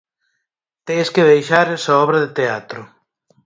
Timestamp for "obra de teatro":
2.03-2.81